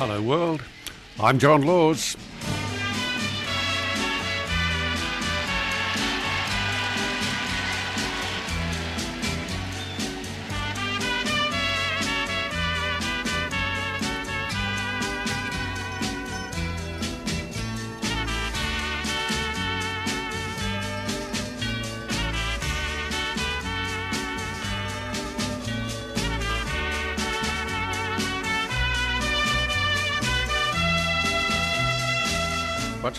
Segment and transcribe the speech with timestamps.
[0.00, 0.62] Hello, world.
[1.20, 2.16] I'm John Laws.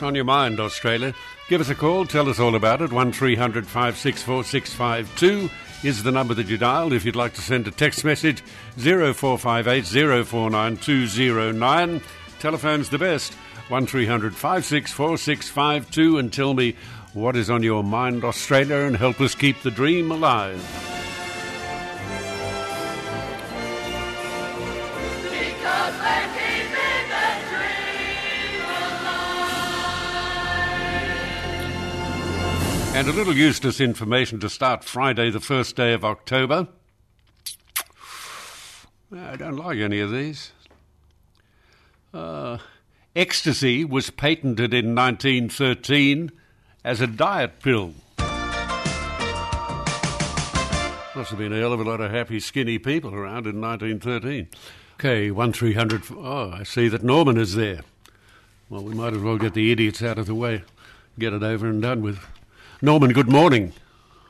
[0.02, 1.14] On your mind, Australia?
[1.48, 2.92] Give us a call, tell us all about it.
[2.92, 5.50] 1300 564 652
[5.88, 6.92] is the number that you dial.
[6.92, 8.42] If you'd like to send a text message,
[8.78, 12.02] 0458 049 209.
[12.40, 13.34] Telephone's the best,
[13.70, 16.76] 1300 564 652, and tell me
[17.14, 20.91] what is on your mind, Australia, and help us keep the dream alive.
[33.02, 36.68] And a little useless information to start Friday, the first day of October.
[39.12, 40.52] I don't like any of these.
[42.14, 42.60] Uh,
[43.16, 46.32] ecstasy was patented in 1913
[46.84, 47.96] as a diet pill.
[51.16, 54.48] Must have been a hell of a lot of happy, skinny people around in 1913.
[55.00, 56.04] Okay, 1300.
[56.12, 57.82] Oh, I see that Norman is there.
[58.70, 60.62] Well, we might as well get the idiots out of the way,
[61.18, 62.20] get it over and done with.
[62.84, 63.74] Norman, good morning.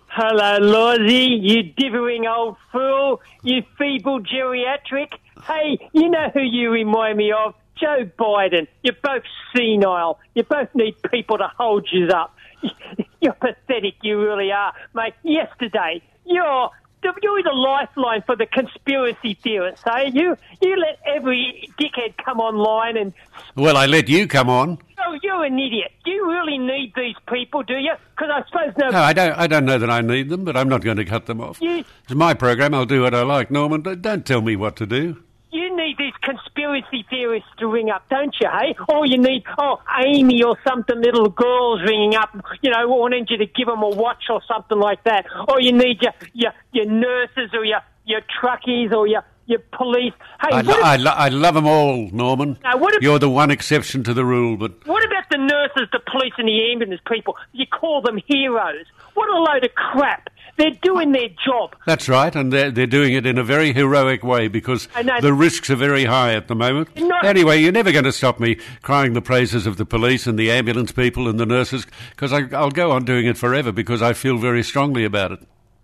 [0.07, 5.13] Hello, Lawsy, you dithering old fool, you feeble geriatric.
[5.45, 7.55] Hey, you know who you remind me of?
[7.79, 8.67] Joe Biden.
[8.83, 9.23] You're both
[9.55, 10.19] senile.
[10.35, 12.35] You both need people to hold you up.
[13.21, 14.73] You're pathetic, you really are.
[14.93, 16.69] Mate, yesterday, you're
[17.03, 20.09] you're the lifeline for the conspiracy theorists, eh?
[20.13, 23.13] You you let every dickhead come online and
[23.55, 24.77] Well, I let you come on.
[25.05, 25.91] oh, you're an idiot.
[26.05, 27.93] Do you really need these people, do you?
[28.15, 28.89] Because I suppose no.
[28.89, 29.33] No, I don't.
[29.33, 31.59] I don't know that I need them, but I'm not going to cut them off.
[31.61, 32.73] You- It's my program.
[32.73, 33.49] I'll do what I like.
[33.51, 35.21] Norman, don't tell me what to do.
[35.51, 38.73] You need these conspiracy theorists to ring up, don't you, hey?
[38.87, 42.29] Or you need, oh, Amy or something, little girls ringing up,
[42.61, 45.25] you know, wanting you to give them a watch or something like that.
[45.49, 50.13] Or you need your, your, your nurses or your, your truckies or your, your police.
[50.41, 52.57] Hey, I, lo- ab- I, lo- I love them all, Norman.
[52.63, 55.99] Now, ab- You're the one exception to the rule, but what about the nurses, the
[56.09, 57.35] police and the ambulance people?
[57.51, 58.85] You call them heroes.
[59.15, 60.29] What a load of crap.
[60.57, 61.75] They're doing their job.
[61.85, 64.87] that's right, and they're, they're doing it in a very heroic way because
[65.21, 66.89] the risks are very high at the moment.
[67.23, 70.51] Anyway, you're never going to stop me crying the praises of the police and the
[70.51, 74.37] ambulance people and the nurses because I'll go on doing it forever because I feel
[74.37, 75.39] very strongly about it.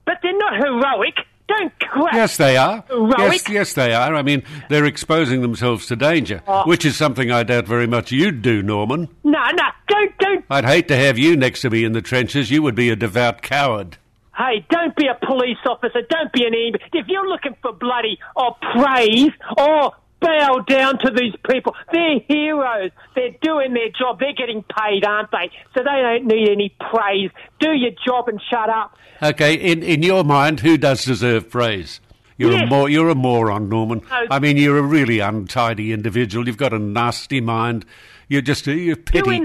[0.05, 1.15] But they're not heroic.
[1.47, 2.13] Don't crap.
[2.13, 2.83] Yes, they are.
[2.89, 3.17] Heroic?
[3.17, 4.13] Yes, yes, they are.
[4.13, 6.63] I mean, they're exposing themselves to danger, Oh.
[6.67, 9.07] which is something I doubt very much you'd do, Norman.
[9.23, 12.51] No, no, don't, don't I'd hate to have you next to me in the trenches.
[12.51, 13.97] You would be a devout coward.
[14.37, 16.01] Hey, don't be a police officer.
[16.09, 16.83] Don't be an ambulance.
[16.93, 22.91] If you're looking for bloody or praise or bow down to these people, they're heroes.
[23.15, 24.19] They're doing their job.
[24.19, 25.49] They're getting paid, aren't they?
[25.75, 27.31] So they don't need any praise.
[27.59, 28.95] Do your job and shut up.
[29.23, 31.99] Okay, in, in your mind, who does deserve praise?
[32.37, 34.03] You're a mor- you're a moron, Norman.
[34.07, 34.27] No.
[34.29, 36.45] I mean, you're a really untidy individual.
[36.45, 37.83] You've got a nasty mind.
[38.27, 39.41] You're just a you're petty.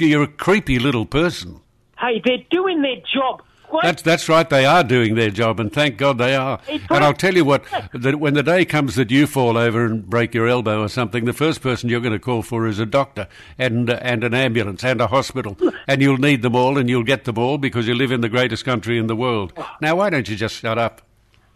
[0.00, 1.60] You're a creepy little person.
[2.00, 3.42] Hey, they're doing their job.
[3.72, 3.84] What?
[3.84, 4.48] That's that's right.
[4.48, 6.60] They are doing their job, and thank God they are.
[6.68, 7.02] It's And right.
[7.02, 10.34] I'll tell you what: that when the day comes that you fall over and break
[10.34, 13.28] your elbow or something, the first person you're going to call for is a doctor
[13.56, 15.56] and uh, and an ambulance and a hospital,
[15.88, 18.28] and you'll need them all, and you'll get them all because you live in the
[18.28, 19.52] greatest country in the world.
[19.80, 21.00] Now, why don't you just shut up?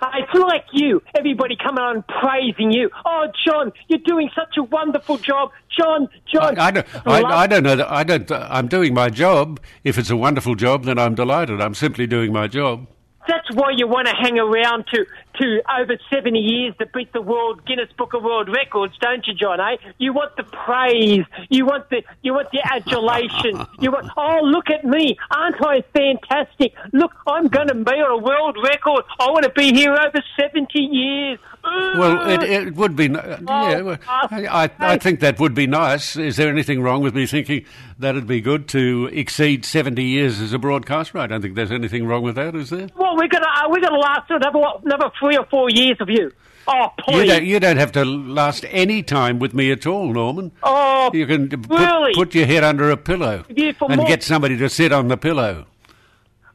[0.03, 1.03] It's like you.
[1.17, 2.91] Everybody coming on praising you.
[3.05, 5.51] Oh, John, you're doing such a wonderful job.
[5.77, 6.59] John, John.
[6.59, 6.87] I, I don't.
[7.07, 7.77] I, I don't know.
[7.77, 8.31] That, I don't.
[8.31, 9.61] I'm doing my job.
[9.85, 11.61] If it's a wonderful job, then I'm delighted.
[11.61, 12.87] I'm simply doing my job.
[13.27, 15.07] That's why you want to hang around to,
[15.39, 19.35] to over 70 years to beat the World Guinness Book of World Records, don't you,
[19.35, 19.77] John, eh?
[19.99, 21.25] You want the praise.
[21.49, 23.65] You want the, you want the adulation.
[23.79, 25.19] You want, oh, look at me.
[25.31, 26.73] Aren't I fantastic?
[26.93, 29.05] Look, I'm going to be on a world record.
[29.19, 31.39] I want to be here over 70 years.
[31.63, 33.07] Well, it, it would be.
[33.07, 36.17] yeah, well, uh, I, I, I think that would be nice.
[36.17, 37.65] Is there anything wrong with me thinking
[37.99, 41.19] that'd be good to exceed 70 years as a broadcaster?
[41.19, 42.89] I don't think there's anything wrong with that, is there?
[42.97, 45.97] Well, we're going to, uh, we're going to last another, another three or four years
[46.01, 46.33] of you.
[46.69, 50.51] Oh, You don't, you don't have to last any time with me at all, Norman.
[50.65, 52.13] Oh, You can put, really?
[52.15, 55.17] put your head under a pillow Yeah, and more- get somebody to sit on the
[55.17, 55.67] pillow.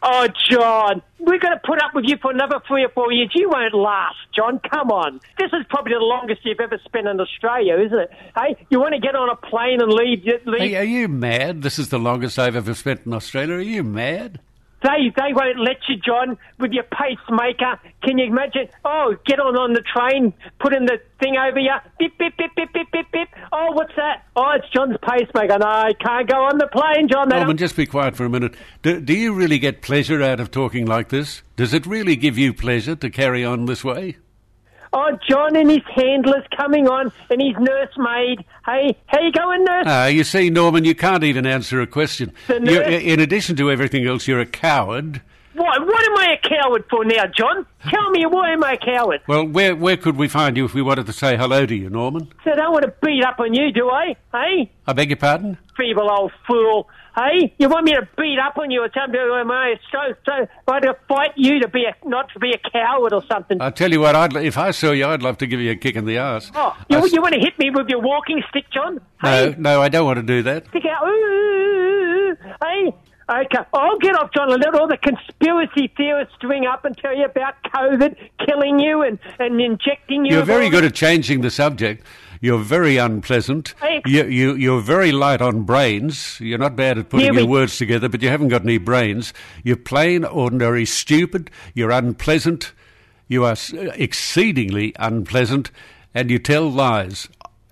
[0.04, 3.30] Oh, John, we're going to put up with you for another three or four years.
[3.36, 4.60] You won't last, John.
[4.70, 5.22] Come on.
[5.38, 8.10] This is probably the longest you've ever spent in Australia, isn't it?
[8.36, 10.26] Hey, you want to get on a plane and leave?
[10.26, 11.62] leave Hey, are you mad?
[11.62, 13.56] This is the longest I've ever spent in Australia.
[13.58, 14.40] Are you mad?
[14.84, 17.80] They they won't let you, John, with your pacemaker.
[18.04, 18.68] Can you imagine?
[18.84, 21.74] Oh, get on on the train, put in the thing over you.
[22.00, 23.28] Beep beep beep beep beep beep beep.
[23.52, 24.24] Oh, what's that?
[24.36, 25.60] Oh, it's John's pacemaker.
[25.60, 27.30] No, I can't go on the plane, John.
[27.30, 28.56] Norman, don't- just be quiet for a minute.
[28.82, 31.44] Do, do you really get pleasure out of talking like this?
[31.56, 34.18] Does it really give you pleasure to carry on this way?
[34.94, 38.44] Oh, John and his handlers coming on, and his nursemaid.
[38.66, 39.86] Hey, how you going, nurse?
[39.88, 42.34] Ah, you see, Norman, you can't even answer a question.
[42.48, 45.22] The You're, nurse- in addition to everything else, you're a coward.
[45.54, 45.86] What?
[45.86, 47.66] What am I a coward for now, John?
[47.90, 49.22] Tell me, why am I a coward?
[49.28, 51.90] Well, where where could we find you if we wanted to say hello to you,
[51.90, 52.32] Norman?
[52.44, 54.16] So I don't want to beat up on you, do I?
[54.32, 55.58] Hey, I beg your pardon?
[55.78, 56.88] feeble old fool.
[57.16, 59.20] Hey, you want me to beat up on you or something?
[59.20, 60.48] Am I so so?
[60.68, 63.62] I to fight you to be a not to be a coward or something?
[63.62, 65.76] I'll tell you what, I'd, if I saw you, I'd love to give you a
[65.76, 66.52] kick in the ass.
[66.56, 69.02] oh, you, I you want to hit me with your walking stick, John?
[69.24, 70.68] no, Hey, no, I don't want to do that.
[70.70, 71.06] stick out.
[71.06, 72.38] Ooh, ooh, ooh, ooh.
[72.64, 72.94] Hey.
[73.32, 77.16] Okay, I'll get off, John, and let all the conspiracy theorists ring up and tell
[77.16, 80.36] you about COVID killing you and, and injecting you.
[80.36, 82.06] You're very good at changing the subject.
[82.42, 83.74] You're very unpleasant.
[84.06, 86.42] You, you, you're very light on brains.
[86.42, 89.34] You're not bad at putting your words together, but you haven't got any brains.
[89.64, 91.50] You're plain, ordinary, stupid.
[91.74, 92.74] You're unpleasant.
[93.30, 93.56] You are
[93.94, 95.72] exceedingly unpleasant,
[96.14, 97.30] and you tell lies.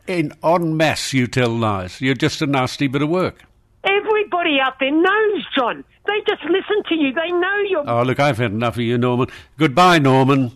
[0.07, 1.99] In en masse, you tell lies.
[1.99, 3.43] You're just a nasty bit of work.
[3.83, 5.83] Everybody out there knows, John.
[6.05, 7.13] They just listen to you.
[7.13, 7.89] They know you're.
[7.89, 9.27] Oh, look, I've had enough of you, Norman.
[9.57, 10.51] Goodbye, Norman.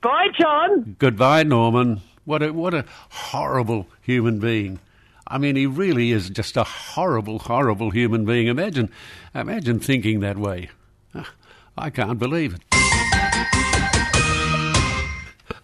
[0.00, 0.96] Bye, John.
[0.98, 2.02] Goodbye, Norman.
[2.24, 4.78] What a what a horrible human being.
[5.28, 8.46] I mean, he really is just a horrible, horrible human being.
[8.46, 8.90] Imagine,
[9.34, 10.70] imagine thinking that way.
[11.14, 11.32] Ah,
[11.76, 12.62] I can't believe it.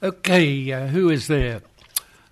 [0.03, 1.63] Okay, uh, who is there?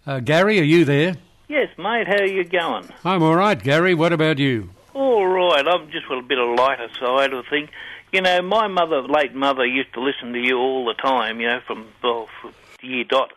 [0.05, 1.17] Uh, Gary, are you there?
[1.50, 2.88] Yes, mate, how are you going?
[3.05, 3.93] I'm all right, Gary.
[3.93, 4.70] What about you?
[4.94, 7.69] All right, I'm just with a bit of lighter side of thing.
[8.12, 11.49] You know, my mother, late mother, used to listen to you all the time, you
[11.49, 13.32] know, from, well, from year dot.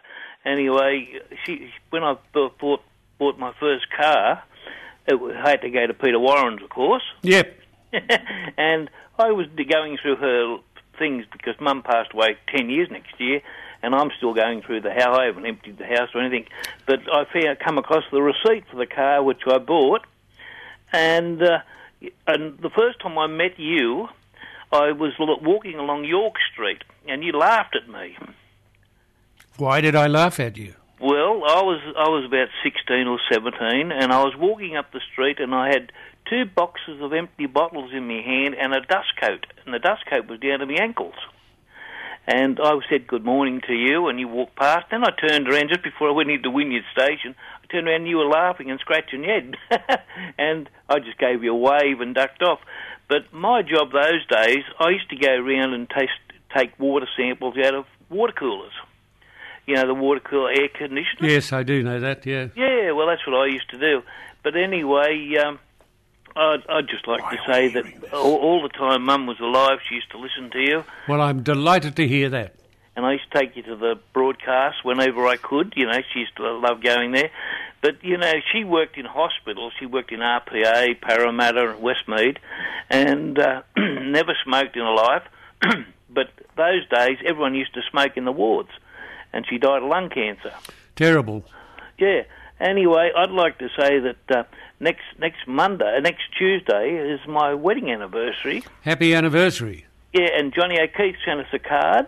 [0.46, 2.84] Anyway, she when I bought,
[3.18, 4.44] bought my first car,
[5.08, 7.04] it I had to go to Peter Warren's, of course.
[7.24, 7.62] Yep.
[8.58, 10.58] and I was going through her
[11.00, 13.42] things because Mum passed away ten years next year,
[13.84, 15.16] and I'm still going through the house.
[15.20, 16.48] I haven't emptied the house or anything,
[16.88, 20.08] but I found, come across the receipt for the car which I bought,
[20.92, 21.60] and uh,
[22.26, 24.08] and the first time I met you,
[24.72, 28.18] I was walking along York Street, and you laughed at me.
[29.58, 30.74] Why did I laugh at you?
[31.00, 35.02] Well, I was I was about sixteen or seventeen, and I was walking up the
[35.12, 35.92] street, and I had
[36.30, 40.06] two boxes of empty bottles in my hand and a dust coat, and the dust
[40.10, 41.16] coat was down to my ankles.
[42.26, 44.86] And I said good morning to you, and you walked past.
[44.90, 47.36] Then I turned around just before I went into Wynyard Station.
[47.62, 49.56] I turned around, and you were laughing and scratching your head,
[50.38, 52.60] and I just gave you a wave and ducked off.
[53.10, 56.12] But my job those days, I used to go around and taste,
[56.56, 58.74] take water samples out of water coolers.
[59.66, 61.32] You know, the water cooler air conditioners.
[61.32, 62.26] Yes, I do know that.
[62.26, 62.48] Yeah.
[62.56, 64.02] Yeah, well, that's what I used to do.
[64.44, 65.60] But anyway, um,
[66.36, 69.96] I'd, I'd just like to say that all, all the time Mum was alive, she
[69.96, 72.56] used to listen to you, Well, I'm delighted to hear that.
[72.96, 75.74] and I used to take you to the broadcast whenever I could.
[75.76, 77.30] You know, she used to love going there.
[77.82, 79.74] But you know, she worked in hospitals.
[79.80, 82.38] She worked in RPA, Parramatta, and Westmead,
[82.90, 85.24] and uh, never smoked in her life.
[86.10, 88.70] but those days, everyone used to smoke in the wards,
[89.34, 90.54] and she died of lung cancer.
[90.96, 91.44] Terrible.
[91.98, 92.22] Yeah.
[92.60, 94.44] Anyway, I'd like to say that uh,
[94.80, 98.64] next next Monday, uh, next Tuesday is my wedding anniversary.
[98.82, 99.86] Happy anniversary.
[100.14, 102.08] Yeah, and Johnny O'Keefe sent us a card,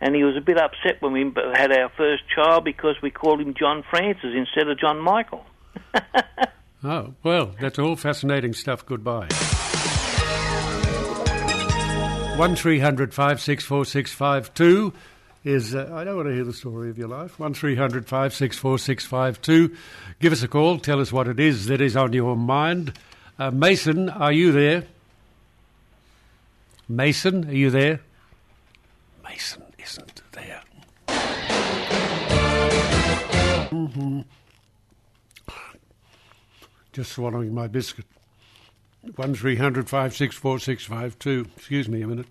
[0.00, 3.40] and he was a bit upset when we had our first child because we called
[3.40, 5.44] him John Francis instead of John Michael.
[6.84, 8.84] Oh, well, that's all fascinating stuff.
[8.84, 9.28] Goodbye.
[12.36, 14.92] 1300 564 652
[15.44, 15.74] is.
[15.74, 17.38] Uh, I don't want to hear the story of your life.
[17.38, 19.76] 1300 564 652.
[20.20, 20.78] Give us a call.
[20.78, 22.98] Tell us what it is that is on your mind.
[23.38, 24.84] Uh, Mason, are you there?
[26.88, 28.00] Mason, are you there?
[29.24, 30.62] Mason isn't there.
[33.70, 34.20] hmm
[36.92, 38.04] Just swallowing my biscuit.
[39.16, 41.46] One three hundred five six four six five two.
[41.56, 42.26] Excuse me a minute.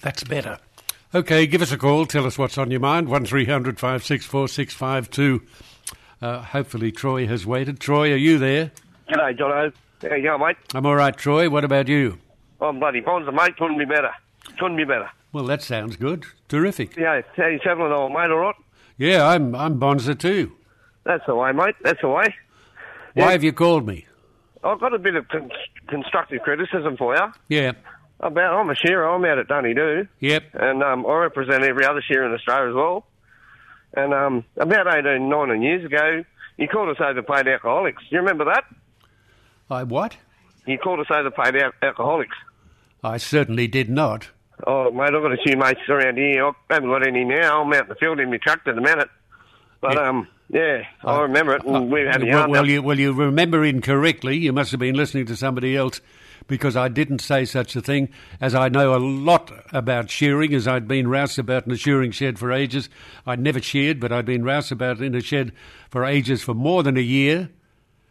[0.00, 0.58] That's better.
[1.14, 2.06] Okay, give us a call.
[2.06, 3.08] Tell us what's on your mind.
[3.08, 5.42] One three hundred five six four six five two.
[6.22, 7.80] Uh, hopefully, Troy has waited.
[7.80, 8.70] Troy, are you there?
[9.08, 9.72] G'day, Jono.
[10.00, 10.56] There you go, mate.
[10.74, 11.50] I'm all right, Troy.
[11.50, 12.18] What about you?
[12.60, 13.56] I'm bloody bonza, mate.
[13.56, 14.10] Couldn't be better.
[14.58, 15.10] Couldn't be better.
[15.32, 16.24] Well, that sounds good.
[16.48, 16.96] Terrific.
[16.96, 18.54] Yeah, how you travelling, old mate, all right?
[18.98, 20.52] Yeah, I'm I'm Bonza too.
[21.04, 21.74] That's the way, mate.
[21.82, 22.34] That's the way.
[23.14, 23.30] Why Yeah.
[23.32, 24.06] have you called me?
[24.62, 25.50] I've got a bit of con-
[25.88, 27.32] constructive criticism for you.
[27.48, 27.72] Yeah.
[28.22, 29.08] About, I'm a shearer.
[29.08, 30.42] I'm out at Dunedoo, Yep.
[30.54, 33.06] and um, I represent every other shearer in Australia as well.
[33.94, 36.22] And um, about 18, 19 years ago,
[36.58, 38.02] you called us overpaid alcoholics.
[38.02, 38.64] Do You remember that?
[39.70, 40.16] I what?
[40.66, 42.36] You called us overpaid al- alcoholics.
[43.02, 44.28] I certainly did not.
[44.66, 46.46] Oh, mate, I've got a few mates around here.
[46.46, 47.62] I haven't got any now.
[47.62, 49.08] I'm out in the field in my truck at the minute.
[49.80, 50.08] But, Yeah.
[50.08, 53.12] um, yeah, I remember it, and we've had a Uh, well, well, you, well, you
[53.14, 54.36] remember incorrectly.
[54.36, 56.02] You must have been listening to somebody else
[56.50, 58.08] because I didn't say such a thing,
[58.40, 62.38] as I know a lot about shearing, as I'd been rouseabout in a shearing shed
[62.38, 62.90] for ages.
[63.24, 65.52] I'd never sheared, but I'd been rouseabout in a shed
[65.88, 67.48] for ages for more than a year.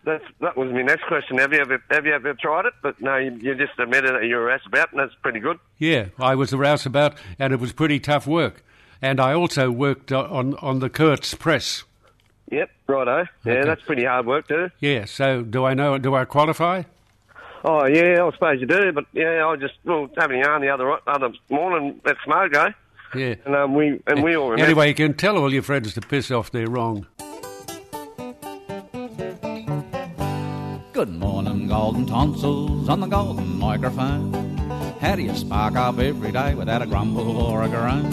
[0.05, 1.38] That's, that was my next question.
[1.38, 2.74] Have you ever have you ever tried it?
[2.81, 5.60] But no, you, you just admitted that you were asked about, and that's pretty good.
[5.77, 8.63] Yeah, I was a rouseabout, and it was pretty tough work.
[9.01, 11.84] And I also worked uh, on, on the Kurtz press.
[12.51, 13.25] Yep, righto.
[13.46, 13.67] Yeah, Okay.
[13.67, 14.72] that's pretty hard work too.
[14.79, 16.84] Yeah, so do I know, do I qualify?
[17.63, 18.92] Oh yeah, I suppose you do.
[18.94, 22.74] But yeah, I just well having a yarn the other other morning at smoko,
[23.16, 23.36] Yeah.
[23.46, 24.66] and um, we and we all remember.
[24.66, 27.06] Anyway, you can tell all your friends to piss off, they're wrong.
[30.94, 34.34] Good morning, golden tonsils on the golden microphone.
[35.00, 38.06] How do you spark up every day without a grumble or a groan?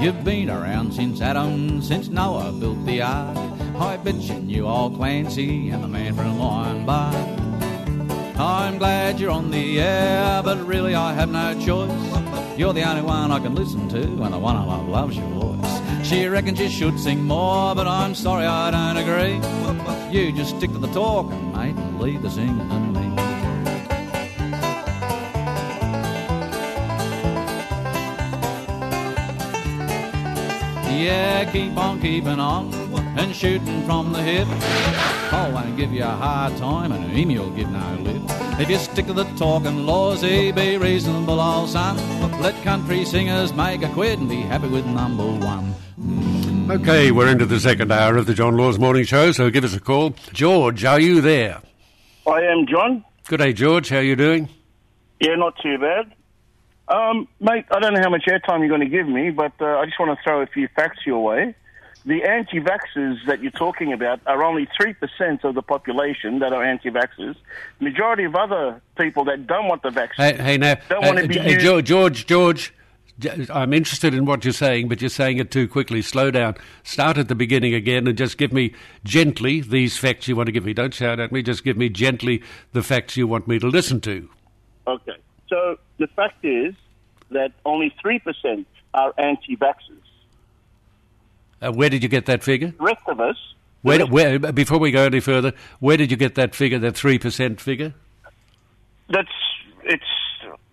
[0.00, 3.36] You've been around since Adam, since Noah built the ark.
[3.76, 7.41] I bet you knew old Clancy and the man from Ironbark.
[8.36, 11.90] I'm glad you're on the air, but really I have no choice.
[12.58, 15.28] You're the only one I can listen to, and the one I love loves your
[15.28, 16.08] voice.
[16.08, 19.40] She reckons you should sing more, but I'm sorry I don't agree.
[20.10, 23.02] You just stick to the talking, mate, and leave the singing to me.
[31.04, 32.72] Yeah, keep on keeping on
[33.18, 35.11] and shooting from the hip.
[35.32, 38.22] I won't give you a hard time, and him you'll give no lip.
[38.60, 41.96] If you stick to the talking lawsy, be reasonable, old son.
[42.42, 45.74] Let country singers make a quid and be happy with number one.
[46.70, 49.74] Okay, we're into the second hour of the John Laws Morning Show, so give us
[49.74, 50.10] a call.
[50.34, 51.62] George, are you there?
[52.26, 53.02] I am John.
[53.26, 53.88] Good day, George.
[53.88, 54.50] How are you doing?
[55.18, 56.12] Yeah, not too bad.
[56.88, 59.78] Um, mate, I don't know how much airtime you're going to give me, but uh,
[59.78, 61.54] I just want to throw a few facts your way.
[62.04, 67.36] The anti-vaxxers that you're talking about are only 3% of the population that are anti-vaxxers.
[67.78, 70.36] Majority of other people that don't want the vaccine.
[70.36, 72.74] Hey, hey now, Don't wanna uh, be G- used- George, George, George.
[73.20, 76.02] J- I'm interested in what you're saying, but you're saying it too quickly.
[76.02, 76.56] Slow down.
[76.82, 80.52] Start at the beginning again and just give me gently these facts you want to
[80.52, 80.72] give me.
[80.72, 81.40] Don't shout at me.
[81.42, 82.42] Just give me gently
[82.72, 84.28] the facts you want me to listen to.
[84.88, 85.16] Okay.
[85.48, 86.74] So the fact is
[87.30, 90.01] that only 3% are anti-vaxxers.
[91.62, 92.72] Uh, where did you get that figure?
[92.78, 93.36] The rest of us,
[93.82, 97.60] Where, where, before we go any further, where did you get that figure, that 3%
[97.60, 97.94] figure?
[99.12, 99.28] that's
[99.84, 100.04] it's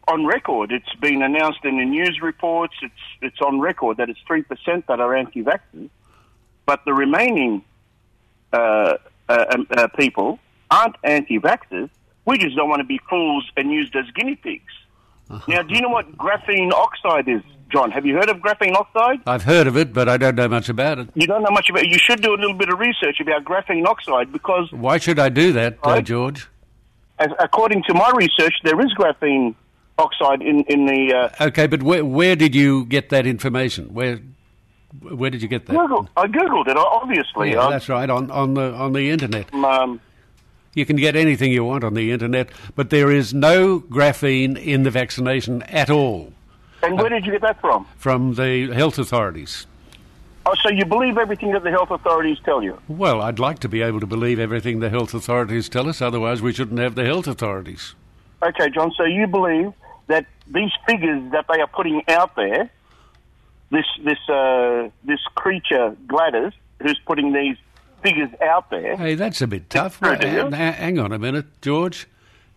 [0.08, 0.72] on record.
[0.72, 2.74] It's been announced in the news reports.
[2.82, 5.90] It's it's on record that it's three percent that are anti-vaxxers,
[6.66, 7.64] but the remaining
[8.54, 10.40] uh, uh, um, uh, people
[10.72, 11.90] aren't anti-vaxxers.
[12.26, 14.74] We just don't want to be fools and used as guinea pigs.
[15.48, 17.92] Now, do you know what graphene oxide is, John?
[17.92, 19.20] Have you heard of graphene oxide?
[19.28, 21.10] I've heard of it, but I don't know much about it.
[21.16, 21.84] You don't know much about.
[21.84, 21.90] it.
[21.90, 25.30] You should do a little bit of research about graphene oxide because Why should I
[25.30, 26.48] do that, uh, George?
[27.20, 29.54] as, according to my research, there is graphene
[29.98, 33.94] oxide in in the uh, Okay, but where, where did you get that information?
[33.94, 34.20] Where
[35.02, 35.74] where did you get that?
[35.76, 36.10] Google.
[36.18, 36.76] I googled it.
[36.78, 39.54] Obviously, Yeah, Um, that's right on, on the on the internet.
[39.54, 40.00] um,
[40.74, 44.84] You can get anything you want on the internet, but there is no graphene in
[44.84, 46.34] the vaccination at all
[46.84, 47.86] and where did you get that from?
[47.98, 49.66] from the health authorities.
[50.46, 52.80] Oh, so you believe everything that the health authorities tell you?
[52.88, 56.42] Well, I'd like to be able to believe everything the health authorities tell us, otherwise
[56.42, 57.94] we shouldn't have the health authorities.
[58.42, 58.92] Okay, John.
[58.98, 59.74] So you believe
[60.08, 62.70] that these figures that they are putting out there,
[63.70, 67.58] this this uh, this creature Gladys, who's putting these
[68.02, 70.00] figures out there, Hey, that's a bit tough.
[70.00, 70.50] true, do you?
[70.50, 72.08] Hang- hang on a minute, George.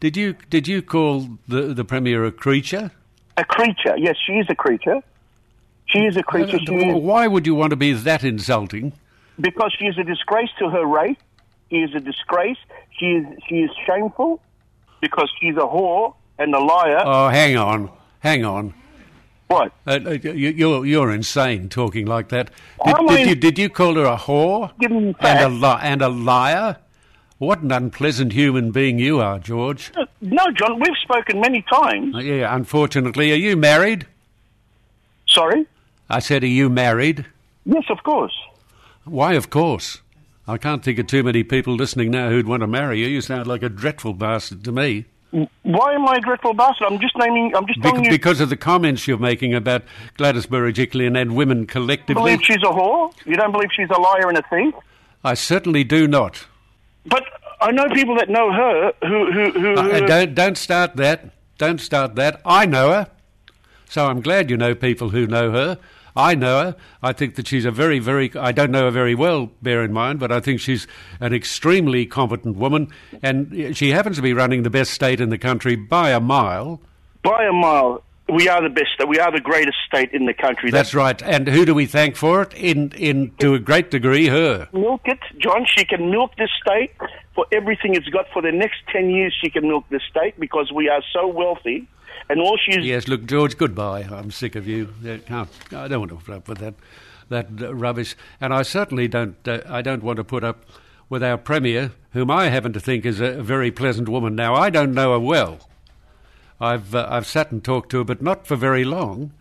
[0.00, 2.92] Did you did you call the the premier a creature?
[3.36, 3.94] A creature.
[3.96, 5.00] Yes, she is a creature.
[5.86, 6.56] She is a creature.
[6.56, 8.92] Uh, is, Why would you want to be that insulting?
[9.40, 11.16] because she is a disgrace to her race.
[11.70, 12.58] She is a disgrace.
[12.98, 14.40] She is she is shameful
[15.00, 17.02] because she's a whore and a liar.
[17.04, 18.74] Oh, hang on, hang on.
[19.48, 19.72] what?
[19.86, 22.50] Uh, uh, you, you're you're insane talking like that.
[22.84, 26.08] Did, did in- you did you call her a whore and a li- and a
[26.08, 26.76] liar?
[27.42, 29.90] What an unpleasant human being you are, George.
[29.96, 32.14] Uh, No, John, we've spoken many times.
[32.14, 33.32] Uh, yeah, unfortunately.
[33.32, 34.06] Are you married?
[35.26, 35.66] Sorry?
[36.08, 37.26] I said, are you married?
[37.64, 38.32] Yes, of course.
[39.02, 40.02] Why, of course.
[40.46, 43.08] I can't think of too many people listening now who'd want to marry you.
[43.08, 45.06] You sound like a dreadful bastard to me.
[45.32, 46.86] Why am I a dreadful bastard?
[46.92, 47.56] I'm just naming.
[47.56, 48.10] I'm just Bec- telling you.
[48.12, 49.82] because of the comments you're making about
[50.16, 52.22] Gladys Berejiklian and women You collectively.
[52.22, 53.12] believe she's a whore?
[53.26, 54.74] You don't believe she's a liar and a thief?
[55.24, 56.46] I certainly do not.
[57.06, 57.24] But
[57.60, 59.74] I know people that know her who who who.
[59.74, 61.30] Uh, who don't don't start that.
[61.58, 62.40] Don't start that.
[62.44, 63.06] I know her,
[63.88, 65.78] so I'm glad you know people who know her.
[66.14, 66.76] I know her.
[67.02, 68.30] I think that she's a very, very.
[68.36, 70.86] I don't know her very well, bear in mind, but I think she's
[71.20, 72.88] an extremely competent woman,
[73.22, 76.80] and she happens to be running the best state in the country by a mile.
[77.22, 78.90] by a mile, we are the best.
[79.08, 80.70] We are the greatest state in the country.
[80.70, 81.20] That's right.
[81.22, 82.54] And who do we thank for it?
[82.54, 84.68] In in to a great degree, her.
[84.72, 85.66] milk it, John.
[85.76, 86.92] She can milk this state
[87.34, 89.34] for everything it's got for the next ten years.
[89.42, 91.88] She can milk this state because we are so wealthy,
[92.28, 94.02] and all she's Yes, look, George, goodbye.
[94.02, 94.88] I'm sick of you.
[95.04, 95.50] I can't.
[95.72, 96.74] I don't want to put up with that,
[97.28, 98.16] that uh, rubbish.
[98.40, 99.36] And I certainly don't.
[99.46, 100.64] Uh, I don't want to put up
[101.08, 104.34] with our premier, whom I happen to think is a very pleasant woman.
[104.34, 105.58] Now, I don't know her well.
[106.62, 109.32] I've uh, I've sat and talked to her, but not for very long.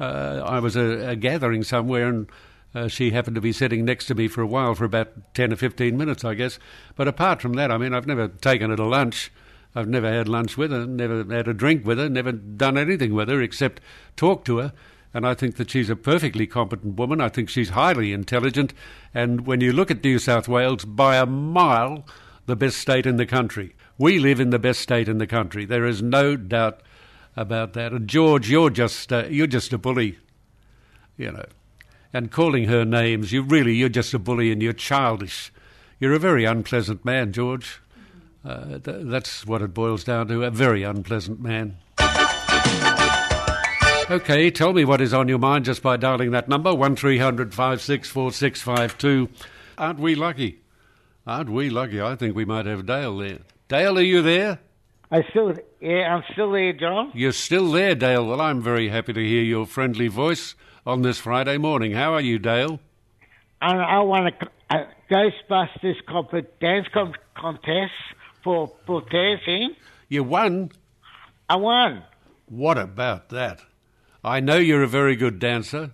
[0.00, 2.30] Uh, I was a, a gathering somewhere, and
[2.74, 5.52] uh, she happened to be sitting next to me for a while, for about ten
[5.52, 6.58] or fifteen minutes, I guess.
[6.96, 9.30] But apart from that, I mean, I've never taken her to lunch.
[9.74, 13.14] I've never had lunch with her, never had a drink with her, never done anything
[13.14, 13.80] with her except
[14.16, 14.72] talk to her.
[15.14, 17.20] And I think that she's a perfectly competent woman.
[17.20, 18.72] I think she's highly intelligent.
[19.12, 22.06] And when you look at New South Wales, by a mile,
[22.46, 23.74] the best state in the country.
[24.02, 25.64] We live in the best state in the country.
[25.64, 26.80] There is no doubt
[27.36, 27.92] about that.
[27.92, 30.18] And George, you're just uh, you're just a bully,
[31.16, 31.44] you know.
[32.12, 35.52] And calling her names, you really you're just a bully and you're childish.
[36.00, 37.80] You're a very unpleasant man, George.
[38.44, 40.42] Uh, th- that's what it boils down to.
[40.42, 41.76] A very unpleasant man.
[44.10, 49.28] Okay, tell me what is on your mind just by dialing that number one 652
[49.78, 50.58] Aren't we lucky?
[51.24, 52.00] Aren't we lucky?
[52.00, 53.38] I think we might have Dale there.
[53.72, 54.58] Dale, are you there?
[55.10, 57.10] I still, yeah, I'm still there, John.
[57.14, 58.26] You're still there, Dale.
[58.26, 60.54] Well, I'm very happy to hear your friendly voice
[60.84, 61.92] on this Friday morning.
[61.92, 62.80] How are you, Dale?
[63.62, 67.94] And I want a, a uh, Ghostbusters comp- dance com- contest
[68.44, 69.74] for for dancing.
[70.10, 70.70] You won.
[71.48, 72.02] I won.
[72.44, 73.62] What about that?
[74.22, 75.92] I know you're a very good dancer.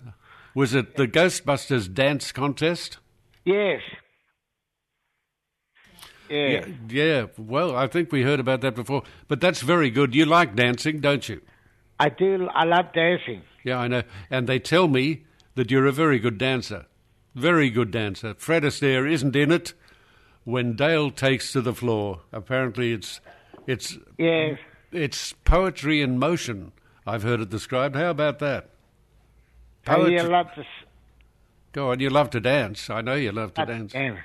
[0.53, 2.97] Was it the Ghostbusters dance contest?
[3.45, 3.79] Yes.
[6.29, 6.65] Yeah.
[6.89, 7.25] yeah.
[7.37, 9.03] Well, I think we heard about that before.
[9.27, 10.13] But that's very good.
[10.15, 11.41] You like dancing, don't you?
[11.99, 12.47] I do.
[12.53, 13.41] I love dancing.
[13.63, 14.03] Yeah, I know.
[14.29, 15.23] And they tell me
[15.55, 16.85] that you're a very good dancer.
[17.35, 18.33] Very good dancer.
[18.37, 19.73] Fred Astaire isn't in it
[20.43, 22.21] when Dale takes to the floor.
[22.31, 23.19] Apparently, it's
[23.67, 24.57] it's Yes.
[24.91, 26.71] it's poetry in motion.
[27.05, 27.95] I've heard it described.
[27.95, 28.69] How about that?
[29.87, 30.21] I Poetry.
[30.23, 30.63] love to
[31.71, 31.99] Go on.
[31.99, 32.89] You love to dance.
[32.89, 33.93] I know you love to dance.
[33.93, 34.19] dance.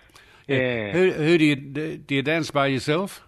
[0.46, 0.92] Yeah.
[0.92, 2.00] Who who do you do?
[2.08, 3.22] You dance by yourself?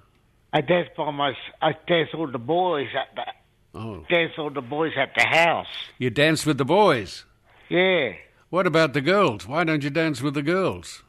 [0.53, 1.35] I dance by my.
[1.63, 3.79] I dance all the boys at the.
[3.79, 5.67] Oh, Dance all the boys at the house.
[5.99, 7.25] you dance with the boys.
[7.69, 8.13] Yeah.
[8.49, 9.47] What about the girls?
[9.47, 11.03] Why don't you dance with the girls?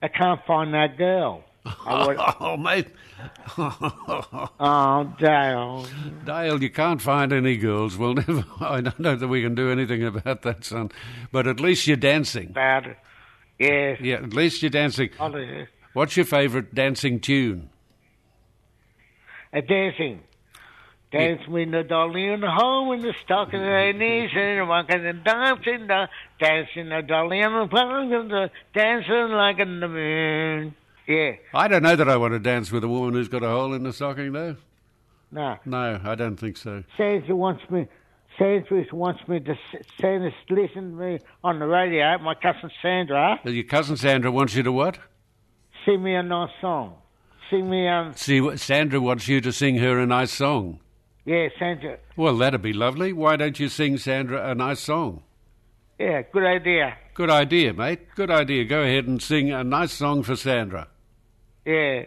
[0.00, 1.44] I can't find that girl.
[1.86, 2.86] Would, Oh, mate.
[3.58, 5.86] oh, Dale.
[6.24, 7.96] Dale, you can't find any girls.
[7.96, 8.44] We'll never.
[8.60, 10.90] I don't know that we can do anything about that, son.
[11.32, 12.48] But at least you're dancing.
[12.52, 12.86] Bad.
[12.86, 12.94] Oh,
[13.58, 13.98] Yes.
[14.00, 15.10] Yeah, at least you're dancing.
[15.92, 17.70] What's your favourite dancing tune?
[19.52, 20.20] Uh, dancing.
[21.12, 25.06] Dance with the dolly in the home in the stock of the knees and walking
[25.06, 26.08] and dancing, the,
[26.40, 30.74] dancing the dolly in the park and the dancing like in the moon.
[31.06, 33.48] Yeah, I don't know that I want to dance with a woman who's got a
[33.48, 34.56] hole in the stocking, though.
[35.30, 35.56] no.
[35.64, 36.82] No, I don't think so.
[36.96, 37.86] Sandra wants me.
[38.38, 42.18] Sandra wants me to s- Sandra listen to me on the radio.
[42.18, 44.98] My cousin Sandra, Your cousin Sandra wants you to what?
[45.86, 46.94] sing me a nice song.
[47.50, 48.12] Sing me um.
[48.14, 50.80] See, Sandra wants you to sing her a nice song.
[51.26, 51.98] Yeah, Sandra.
[52.16, 53.12] Well, that'd be lovely.
[53.12, 55.22] Why don't you sing Sandra a nice song?
[55.98, 56.96] Yeah, good idea.
[57.14, 58.00] Good idea, mate.
[58.16, 58.64] Good idea.
[58.64, 60.88] Go ahead and sing a nice song for Sandra.
[61.64, 62.04] Yeah.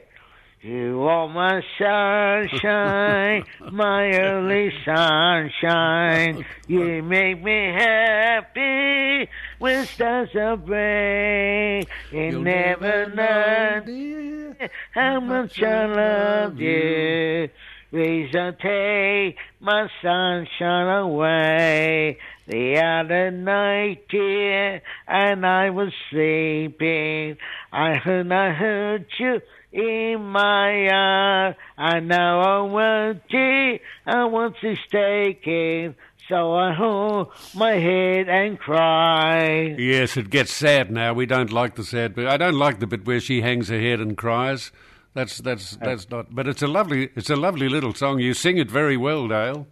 [0.68, 6.46] You are my sunshine, my early sunshine.
[6.68, 11.86] You make me happy when stars are bright.
[12.12, 14.56] You never know
[14.92, 17.48] how much I love you.
[17.90, 22.18] Please don't take my sunshine away.
[22.46, 27.38] The other night, dear, and I was sleeping.
[27.72, 29.40] I heard, I heard you
[29.72, 31.58] in my heart.
[31.78, 35.96] I know I want it, I want to stay in.
[36.30, 39.76] So I hold my head and cry.
[39.78, 41.14] Yes, it gets sad now.
[41.14, 42.28] We don't like the sad bit.
[42.28, 44.72] I don't like the bit where she hangs her head and cries.
[45.14, 46.36] That's that's uh, that's not.
[46.36, 48.20] But it's a lovely it's a lovely little song.
[48.20, 49.68] You sing it very well, Dale.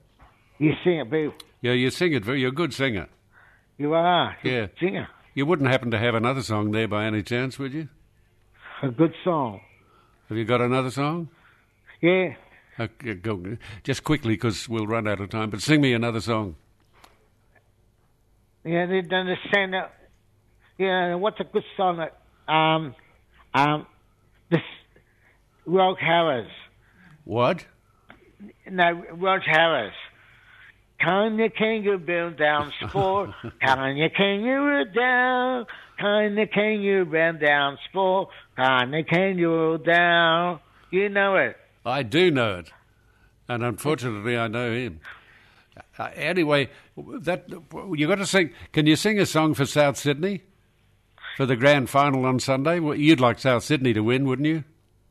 [0.58, 1.34] You sing it, Bill.
[1.62, 2.40] Yeah, you sing it very.
[2.40, 3.08] You're a good singer.
[3.78, 4.38] You are.
[4.42, 4.68] Yeah.
[4.80, 5.10] singer.
[5.34, 7.90] You wouldn't happen to have another song there by any chance, would you?
[8.82, 9.60] A good song.
[10.30, 11.30] Have you got another song?
[12.02, 12.36] Yeah.
[12.80, 15.50] Okay, go just quickly because we'll run out of time.
[15.50, 16.56] But sing me another song.
[18.64, 19.74] Yeah, they the same.
[19.74, 19.88] uh,
[20.78, 21.98] Yeah, what's a good song?
[21.98, 22.18] that,
[22.52, 22.96] Um,
[23.54, 23.86] um,
[24.50, 24.62] this
[25.66, 26.50] Rolf Harris.
[27.24, 27.66] What?
[28.70, 29.94] No, Rolf Harris.
[31.06, 33.30] Can you kangaroo down sport?
[33.62, 35.68] Can you kangaroo down?
[36.00, 38.30] Can you kangaroo bend down sport?
[38.56, 40.60] Can you kangaroo down?
[40.90, 41.58] You know it.
[41.86, 42.72] I do know it,
[43.48, 45.00] and unfortunately, I know him.
[46.00, 47.46] Uh, anyway, that
[47.94, 48.50] you got to sing.
[48.72, 50.42] Can you sing a song for South Sydney
[51.38, 52.80] for the grand final on Sunday?
[52.80, 54.64] Well, you'd like South Sydney to win, wouldn't you?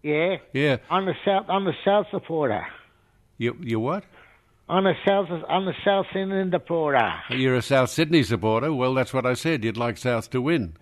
[0.02, 0.38] Yeah.
[0.52, 0.78] Yeah.
[0.90, 1.46] I'm the South.
[1.48, 2.66] I'm the South supporter.
[3.38, 4.04] You you what?
[4.68, 5.29] I'm the South.
[5.48, 7.12] I'm the South Indian supporter.
[7.31, 8.72] You're a South Sydney supporter.
[8.72, 9.62] Well, that's what I said.
[9.62, 10.74] You'd like South to win.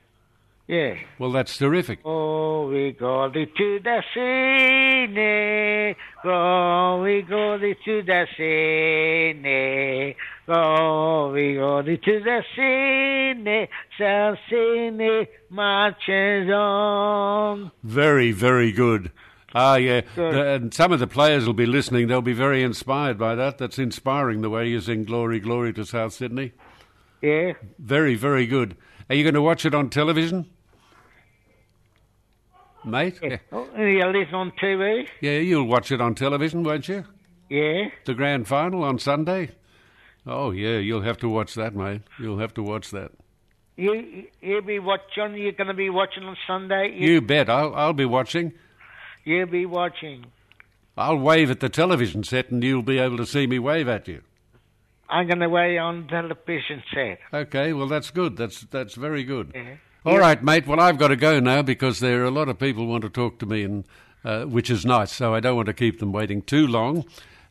[0.68, 0.94] Yeah.
[1.18, 1.98] Well, that's terrific.
[2.04, 5.96] Oh, we go to the Sydney.
[6.24, 10.16] Oh, we go to the Sydney.
[10.48, 13.68] Oh, we go to the Sydney.
[13.98, 17.72] South Sydney marches on.
[17.82, 19.10] Very, very good.
[19.54, 20.02] Ah, yeah.
[20.14, 22.08] The- and some of the players will be listening.
[22.08, 23.58] They'll be very inspired by that.
[23.58, 26.52] That's inspiring the way you sing "Glory, Glory" to South Sydney.
[27.20, 27.52] Yeah.
[27.78, 28.76] Very, very good.
[29.08, 30.48] Are you going to watch it on television,
[32.84, 33.18] mate?
[33.22, 33.38] Yeah.
[33.52, 35.06] Oh, you'll listen on TV?
[35.20, 37.04] yeah, you'll watch it on television, won't you?
[37.48, 37.88] Yeah.
[38.06, 39.50] The grand final on Sunday.
[40.26, 42.02] Oh yeah, you'll have to watch that, mate.
[42.18, 43.12] You'll have to watch that.
[43.76, 45.34] You you be watching.
[45.34, 46.94] You're going to be watching on Sunday.
[46.96, 47.48] You bet.
[47.50, 48.52] I'll I'll be watching.
[49.24, 50.26] You'll be watching.
[50.96, 54.08] I'll wave at the television set, and you'll be able to see me wave at
[54.08, 54.22] you.
[55.08, 57.18] I'm going to wave on the television set.
[57.32, 58.36] Okay, well that's good.
[58.36, 59.52] That's that's very good.
[59.54, 59.76] Yeah.
[60.04, 60.66] All right, mate.
[60.66, 63.10] Well, I've got to go now because there are a lot of people want to
[63.10, 63.84] talk to me, and
[64.24, 65.12] uh, which is nice.
[65.12, 67.04] So I don't want to keep them waiting too long.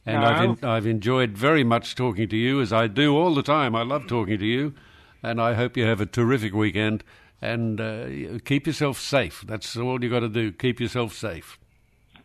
[0.05, 3.43] And I've en- I've enjoyed very much talking to you, as I do all the
[3.43, 3.75] time.
[3.75, 4.73] I love talking to you,
[5.21, 7.03] and I hope you have a terrific weekend.
[7.43, 9.43] And uh, keep yourself safe.
[9.47, 10.51] That's all you got to do.
[10.51, 11.57] Keep yourself safe.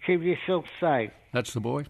[0.06, 1.10] Keep yourself safe.
[1.32, 1.84] That's the boy.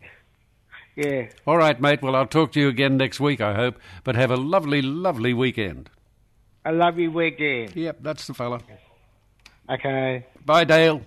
[0.97, 1.29] Yeah.
[1.47, 2.01] All right, mate.
[2.01, 3.79] Well, I'll talk to you again next week, I hope.
[4.05, 5.91] But have a lovely, lovely weekend.
[6.65, 7.77] A lovely weekend.
[7.77, 8.61] Yep, that's the fella.
[9.71, 10.25] Okay.
[10.45, 11.03] Bye, Dale.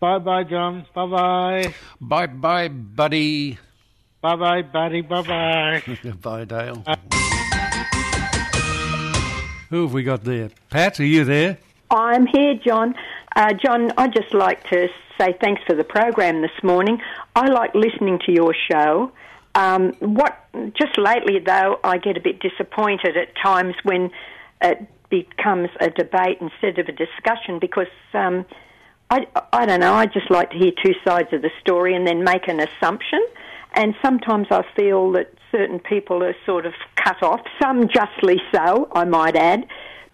[0.00, 0.86] Bye bye, John.
[0.94, 1.74] Bye bye.
[2.00, 3.58] Bye, bye, buddy.
[4.22, 5.00] Bye bye, buddy.
[5.00, 5.82] Bye bye.
[6.22, 6.84] Bye, Dale.
[9.70, 10.50] Who have we got there?
[10.68, 11.58] Pat, are you there?
[11.90, 12.94] I'm here, John.
[13.36, 14.88] Uh, John, I'd just like to
[15.20, 16.98] say thanks for the program this morning.
[17.36, 19.12] I like listening to your show.
[19.54, 20.38] Um, what
[20.78, 24.10] just lately, though, I get a bit disappointed at times when
[24.62, 28.46] it becomes a debate instead of a discussion because um,
[29.10, 29.92] I, I don't know.
[29.92, 33.20] I just like to hear two sides of the story and then make an assumption.
[33.74, 38.88] And sometimes I feel that certain people are sort of cut off, some justly so,
[38.92, 39.66] I might add.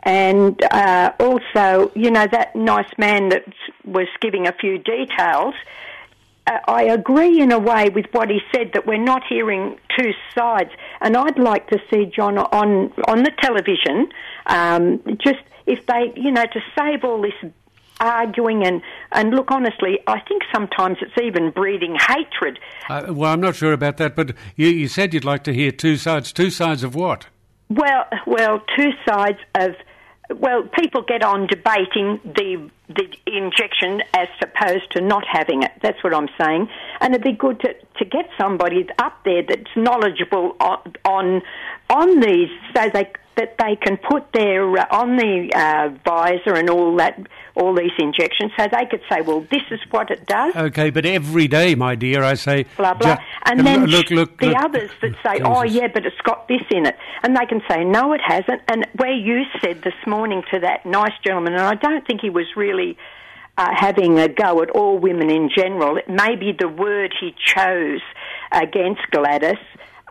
[0.07, 3.45] And uh, also, you know, that nice man that
[3.85, 5.55] was giving a few details,
[6.47, 10.13] uh, I agree in a way with what he said that we're not hearing two
[10.33, 10.71] sides.
[11.01, 14.09] And I'd like to see John on on the television,
[14.47, 17.51] um, just if they, you know, to save all this
[17.99, 22.61] arguing and and look honestly, I think sometimes it's even breeding hatred.
[22.89, 25.73] Uh, well, I'm not sure about that, but you, you said you'd like to hear
[25.73, 26.33] two sides.
[26.33, 27.27] Two sides of what?
[27.69, 29.75] Well, well, two sides of
[30.35, 35.73] well, people get on debating the the injection as opposed to not having it.
[35.83, 36.69] That's what I'm saying,
[37.01, 41.43] and it'd be good to to get somebody up there that's knowledgeable on on,
[41.91, 46.71] on these, so they that they can put their uh, on the uh, visor and
[46.71, 47.19] all that,
[47.57, 50.55] all these injections, so they could say, well, this is what it does.
[50.55, 52.67] Okay, but every day, my dear, I say.
[52.77, 53.17] blah blah.
[53.17, 54.57] ju- And then look, look, the look.
[54.65, 57.83] others that say, "Oh yeah, but it's got this in it," and they can say,
[57.85, 61.75] "No, it hasn't." And where you said this morning to that nice gentleman, and I
[61.75, 62.97] don't think he was really
[63.59, 65.97] uh, having a go at all women in general.
[65.97, 68.03] It may be the word he chose
[68.53, 69.57] against Gladys.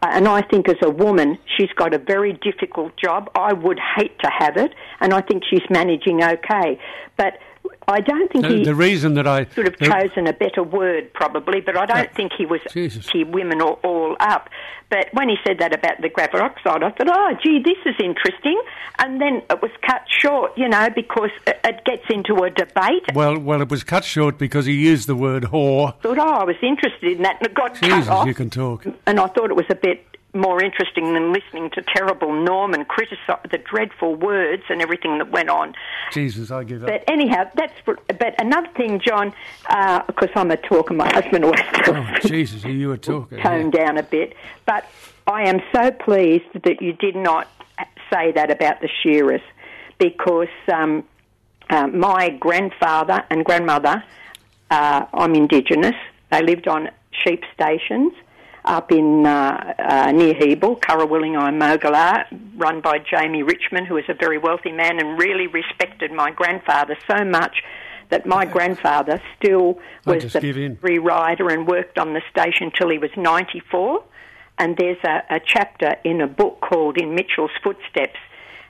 [0.02, 3.30] And I think as a woman, she's got a very difficult job.
[3.36, 6.80] I would hate to have it, and I think she's managing okay.
[7.18, 7.40] But
[7.88, 10.64] I don't think The, he the reason that I should have the- chosen a better
[10.64, 12.14] word, probably, but I don't Yeah.
[12.16, 14.50] think he was tear women all, all up.
[14.90, 17.96] But when he said that about the graphite oxide, I thought, oh, gee, this is
[18.00, 18.60] interesting.
[19.00, 23.04] And then it was cut short, you know, because it, it gets into a debate.
[23.14, 25.90] well, well, it was cut short because he used the word whore.
[25.90, 28.28] I thought, oh, I was interested in that, and it got Jesus, cut off.
[28.28, 28.86] you can talk.
[29.08, 33.40] And I thought it was a bit more interesting than listening to terrible Norman criticise
[33.50, 35.74] the dreadful words and everything that went on.
[36.12, 36.90] Jesus, I give up.
[36.90, 37.74] But anyhow, that's.
[37.86, 39.34] But another thing, John,
[40.08, 43.40] because I'm a talker, my husband always tells Oh, Jesus, you a talker.
[43.42, 44.36] tone down a bit.
[44.66, 44.86] But
[45.26, 47.48] I am so pleased that you did not
[48.14, 49.42] say that about the shearers,
[49.98, 51.04] because um,
[51.70, 54.04] uh, my grandfather and grandmother,
[54.70, 55.96] uh, I'm Indigenous.
[56.32, 56.90] They lived on
[57.24, 58.14] sheep stations
[58.66, 62.26] up in uh, uh, near Hebel, Currawillinghi, Mogalar,
[62.58, 66.98] run by Jamie Richmond, who is a very wealthy man and really respected my grandfather
[67.08, 67.64] so much
[68.10, 72.98] that my grandfather still was the free rider and worked on the station till he
[72.98, 74.04] was 94.
[74.58, 78.20] And there's a, a chapter in a book called In Mitchell's Footsteps.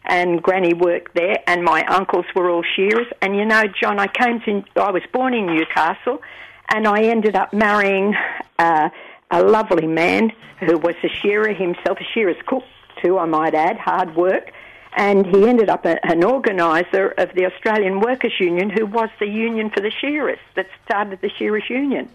[0.05, 3.08] And Granny worked there, and my uncles were all shearers.
[3.21, 6.21] And you know, John, I came to, I was born in Newcastle,
[6.69, 8.15] and I ended up marrying
[8.60, 8.89] uh,
[9.31, 12.63] a lovely man who was a shearer himself, a shearer's cook
[13.01, 14.51] too, I might add, hard work.
[14.97, 19.27] And he ended up a, an organiser of the Australian Workers' Union, who was the
[19.27, 22.07] union for the shearers that started the Shearers Union.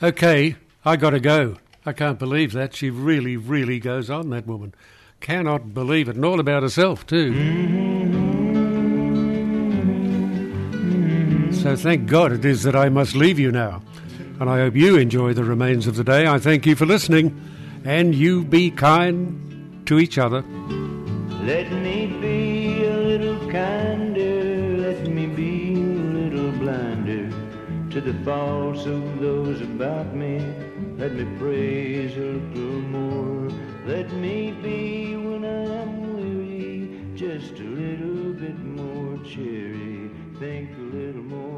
[0.00, 1.56] Okay, I got to go.
[1.84, 2.74] I can't believe that.
[2.74, 4.74] She really, really goes on, that woman.
[5.20, 6.14] Cannot believe it.
[6.14, 7.32] And all about herself, too.
[11.52, 13.82] So thank God it is that I must leave you now.
[14.40, 16.26] And I hope you enjoy the remains of the day.
[16.26, 17.38] I thank you for listening.
[17.84, 20.42] And you be kind to each other.
[21.44, 27.30] Let me be a little kinder, let me be a little blinder
[27.90, 30.38] to the faults of those about me.
[30.96, 33.50] Let me praise a little more.
[33.86, 40.10] Let me be when I'm weary, just a little bit more cheery.
[40.38, 41.49] Think a little more